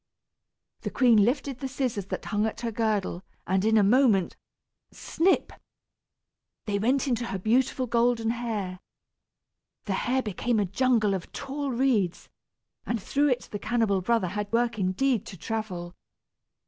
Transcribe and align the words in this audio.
The 0.79 0.89
queen 0.89 1.23
lifted 1.23 1.59
the 1.59 1.67
scissors 1.67 2.07
that 2.07 2.25
hung 2.25 2.47
at 2.47 2.61
her 2.61 2.71
girdle, 2.71 3.21
and 3.45 3.63
in 3.63 3.77
a 3.77 3.83
moment, 3.83 4.35
snip! 4.91 5.53
they 6.65 6.79
went 6.79 7.07
into 7.07 7.27
her 7.27 7.37
beautiful 7.37 7.85
golden 7.85 8.31
hair. 8.31 8.79
The 9.85 9.93
hair 9.93 10.23
became 10.23 10.59
a 10.59 10.65
jungle 10.65 11.13
of 11.13 11.31
tall 11.33 11.69
reeds, 11.69 12.29
and 12.83 12.99
through 12.99 13.29
it 13.29 13.49
the 13.51 13.59
cannibal 13.59 14.01
brother 14.01 14.29
had 14.29 14.51
work 14.51 14.79
indeed 14.79 15.23
to 15.27 15.37
travel. 15.37 15.95